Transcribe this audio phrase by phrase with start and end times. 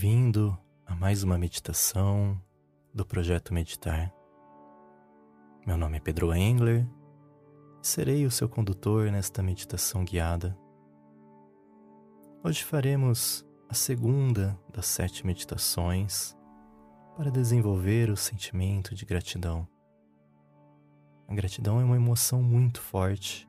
[0.00, 2.40] Bem-vindo a mais uma meditação
[2.94, 4.14] do projeto Meditar.
[5.66, 6.86] Meu nome é Pedro Engler
[7.82, 10.56] e serei o seu condutor nesta meditação guiada.
[12.44, 16.36] Hoje faremos a segunda das sete meditações
[17.16, 19.66] para desenvolver o sentimento de gratidão.
[21.26, 23.48] A gratidão é uma emoção muito forte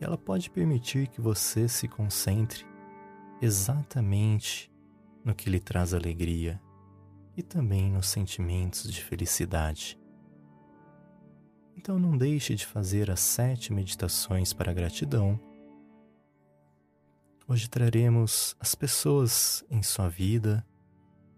[0.00, 2.64] e ela pode permitir que você se concentre
[3.42, 4.70] exatamente
[5.24, 6.60] no que lhe traz alegria
[7.36, 9.98] e também nos sentimentos de felicidade.
[11.76, 15.40] Então não deixe de fazer as sete meditações para gratidão.
[17.48, 20.64] Hoje traremos as pessoas em sua vida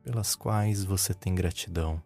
[0.03, 2.03] pelas quais você tem gratidão.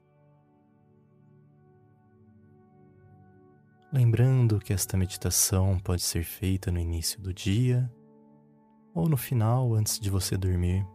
[3.90, 7.90] Lembrando que esta meditação pode ser feita no início do dia
[8.94, 10.86] ou no final antes de você dormir.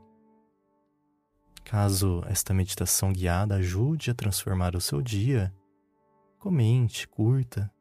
[1.63, 5.53] Caso esta meditação guiada ajude a transformar o seu dia,
[6.37, 7.71] comente, curta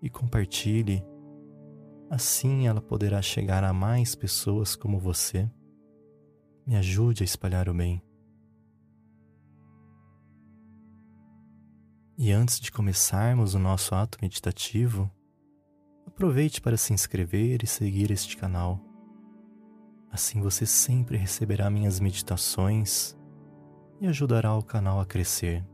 [0.00, 1.04] e compartilhe.
[2.08, 5.50] Assim ela poderá chegar a mais pessoas como você.
[6.66, 8.02] Me ajude a espalhar o bem.
[12.16, 15.10] E antes de começarmos o nosso ato meditativo,
[16.06, 18.80] aproveite para se inscrever e seguir este canal.
[20.10, 23.16] Assim você sempre receberá minhas meditações
[24.00, 25.64] e ajudará o canal a crescer.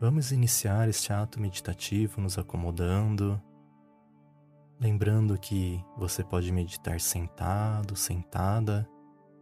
[0.00, 3.38] Vamos iniciar este ato meditativo nos acomodando,
[4.80, 8.88] lembrando que você pode meditar sentado, sentada,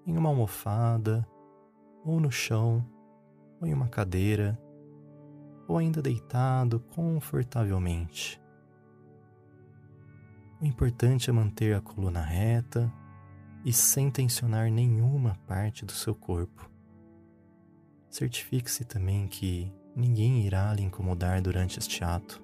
[0.04, 1.24] em uma almofada,
[2.04, 2.84] ou no chão,
[3.60, 4.58] ou em uma cadeira,
[5.68, 8.40] ou ainda deitado confortavelmente.
[10.60, 12.92] O importante é manter a coluna reta
[13.64, 16.68] e sem tensionar nenhuma parte do seu corpo.
[18.10, 22.42] Certifique-se também que ninguém irá lhe incomodar durante este ato.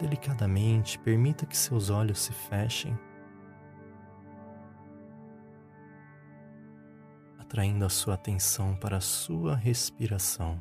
[0.00, 2.98] Delicadamente, permita que seus olhos se fechem
[7.48, 10.60] atraindo a sua atenção para a sua respiração.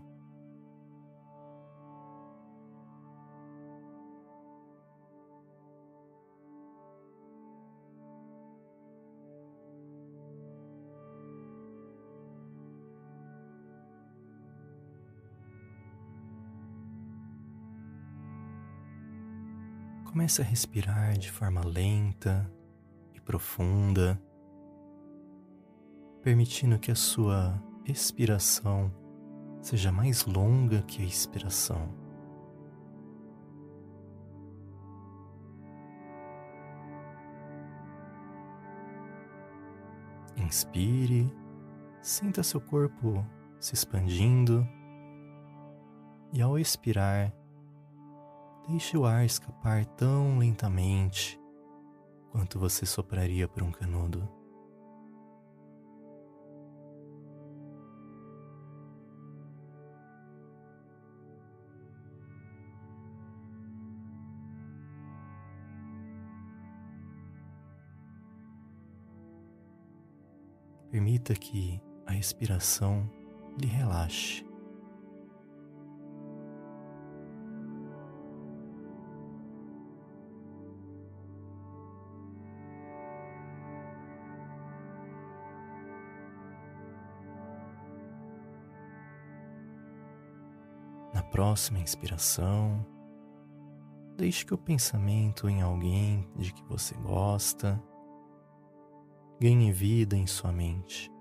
[20.06, 22.50] Comece a respirar de forma lenta
[23.14, 24.20] e profunda
[26.28, 28.92] permitindo que a sua expiração
[29.62, 31.88] seja mais longa que a expiração.
[40.36, 41.34] Inspire,
[42.02, 43.26] sinta seu corpo
[43.58, 44.68] se expandindo
[46.34, 47.34] e ao expirar,
[48.68, 51.40] deixe o ar escapar tão lentamente
[52.34, 54.37] quanto você sopraria por um canudo.
[70.98, 73.08] Permita que a respiração
[73.62, 74.44] lhe relaxe.
[91.14, 92.84] Na próxima inspiração,
[94.18, 97.80] deixe que o pensamento em alguém de que você gosta
[99.40, 101.12] ganhe vida em sua mente.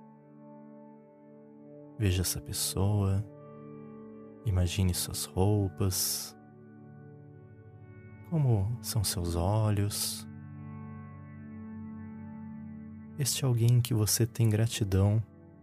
[1.99, 3.25] Veja essa pessoa,
[4.45, 6.37] imagine suas roupas,
[8.31, 10.27] como são seus olhos.
[13.19, 15.23] Este é alguém que você tem gratidão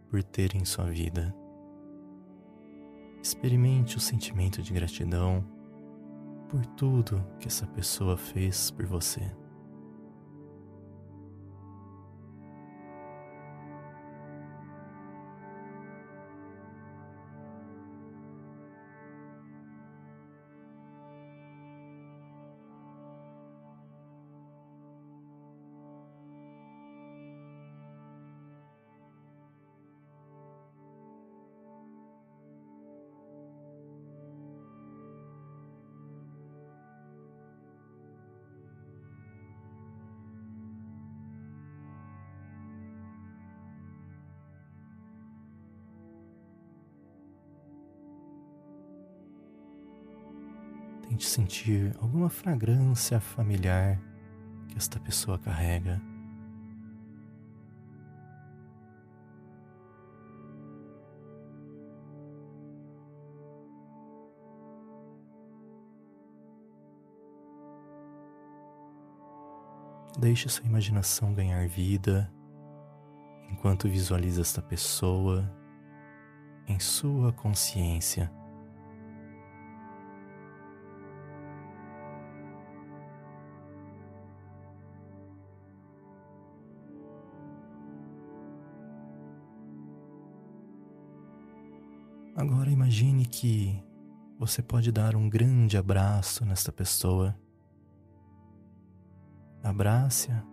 [0.10, 1.36] por ter em sua vida.
[3.22, 5.46] Experimente o sentimento de gratidão
[6.50, 9.43] por tudo que essa pessoa fez por você.
[51.08, 54.02] Tente sentir alguma fragrância familiar
[54.68, 56.02] que esta pessoa carrega.
[70.18, 72.32] Deixe sua imaginação ganhar vida
[73.50, 75.50] enquanto visualiza esta pessoa
[76.68, 78.32] em sua consciência.
[92.36, 93.84] Agora imagine que
[94.40, 97.36] você pode dar um grande abraço nesta pessoa
[99.64, 100.44] Abrace-a.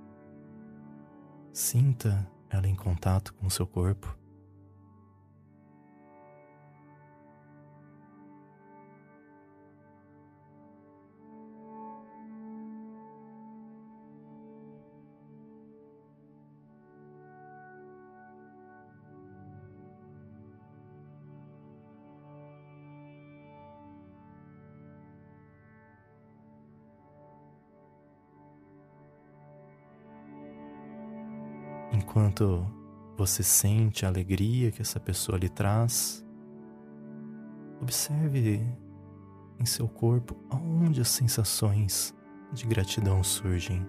[1.53, 4.20] Sinta ela em contato com o seu corpo.
[32.11, 32.67] Enquanto
[33.17, 36.27] você sente a alegria que essa pessoa lhe traz,
[37.81, 38.61] observe
[39.61, 42.13] em seu corpo aonde as sensações
[42.53, 43.87] de gratidão surgem.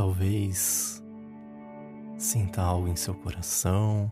[0.00, 1.04] Talvez
[2.16, 4.10] sinta algo em seu coração,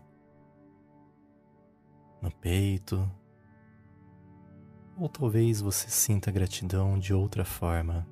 [2.21, 3.11] no peito,
[4.95, 8.07] ou talvez você sinta gratidão de outra forma.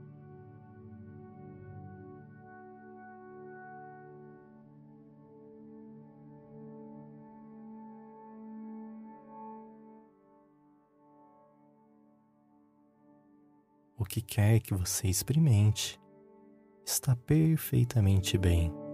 [13.96, 16.02] O que quer que você experimente
[16.88, 18.87] está perfeitamente bem.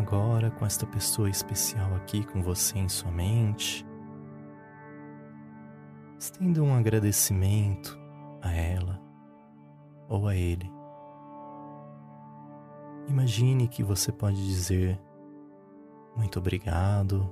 [0.00, 3.86] Agora com esta pessoa especial aqui com você em sua mente.
[6.18, 7.98] Estenda um agradecimento
[8.42, 9.00] a ela
[10.08, 10.70] ou a ele.
[13.08, 15.00] Imagine que você pode dizer
[16.16, 17.30] muito obrigado,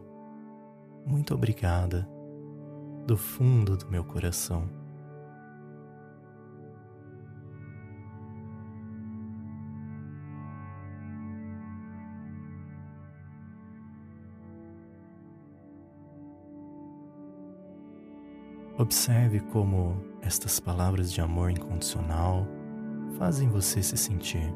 [1.04, 2.08] muito obrigada
[3.06, 4.77] do fundo do meu coração.
[18.88, 22.48] Observe como estas palavras de amor incondicional
[23.18, 24.50] fazem você se sentir.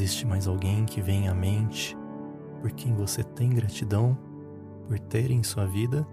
[0.00, 1.94] Existe mais alguém que vem à mente
[2.62, 4.16] por quem você tem gratidão
[4.88, 6.06] por ter em sua vida?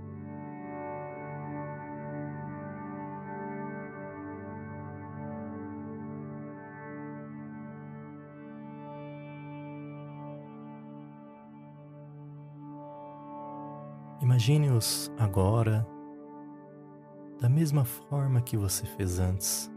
[14.22, 15.88] Imagine-os agora
[17.40, 19.72] da mesma forma que você fez antes.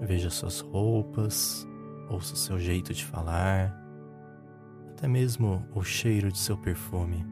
[0.00, 1.64] Veja suas roupas,
[2.08, 3.76] ouça o seu jeito de falar,
[4.90, 7.26] até mesmo o cheiro de seu perfume.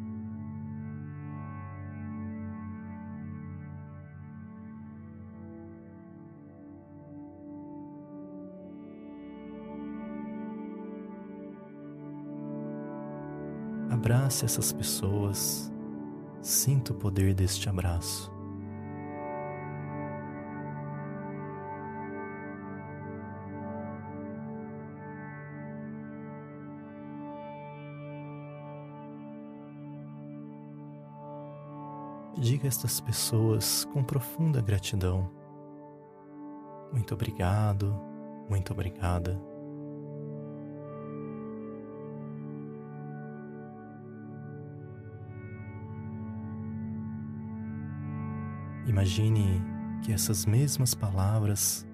[13.90, 15.70] Abrace essas pessoas,
[16.40, 18.39] sinta o poder deste abraço.
[32.40, 35.30] Diga a estas pessoas com profunda gratidão:
[36.90, 37.94] Muito obrigado,
[38.48, 39.38] muito obrigada.
[48.86, 49.62] Imagine
[50.02, 51.86] que essas mesmas palavras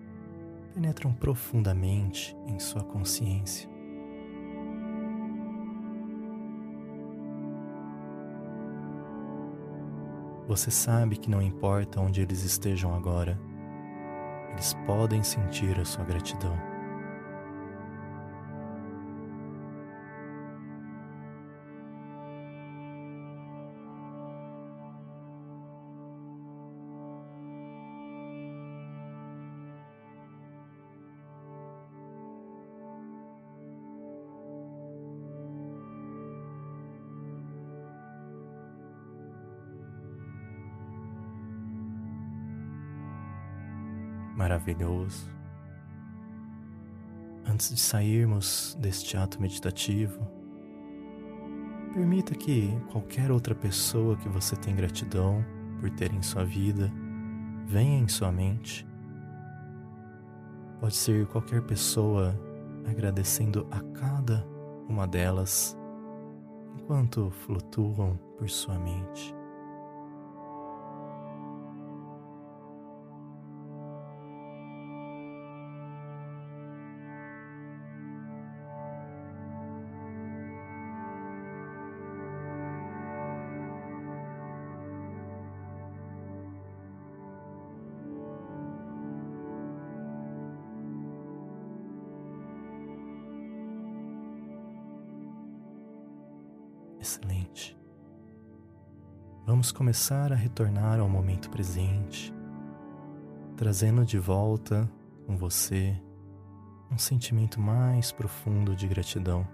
[0.72, 3.75] penetram profundamente em sua consciência.
[10.48, 13.38] Você sabe que não importa onde eles estejam agora,
[14.52, 16.75] eles podem sentir a sua gratidão.
[44.36, 45.28] Maravilhoso.
[47.46, 50.26] Antes de sairmos deste ato meditativo,
[51.94, 55.44] permita que qualquer outra pessoa que você tem gratidão
[55.80, 56.92] por ter em sua vida
[57.66, 58.86] venha em sua mente.
[60.80, 62.38] Pode ser qualquer pessoa
[62.86, 64.46] agradecendo a cada
[64.88, 65.76] uma delas
[66.78, 69.35] enquanto flutuam por sua mente.
[97.06, 97.78] Excelente.
[99.46, 102.34] Vamos começar a retornar ao momento presente,
[103.56, 104.90] trazendo de volta
[105.24, 105.96] com você
[106.90, 109.46] um sentimento mais profundo de gratidão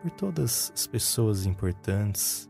[0.00, 2.48] por todas as pessoas importantes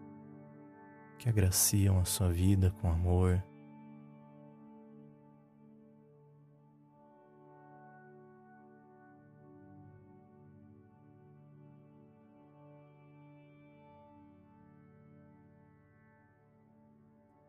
[1.18, 3.42] que agraciam a sua vida com amor,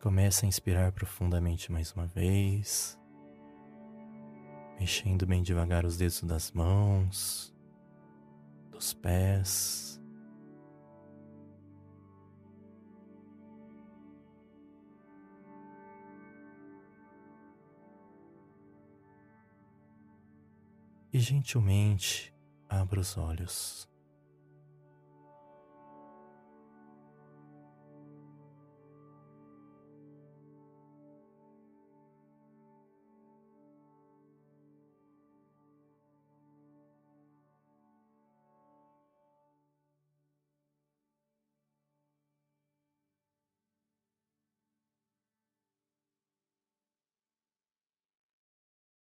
[0.01, 2.99] Comece a inspirar profundamente mais uma vez,
[4.79, 7.53] mexendo bem devagar os dedos das mãos,
[8.71, 10.01] dos pés.
[21.13, 22.33] E gentilmente
[22.67, 23.90] abra os olhos.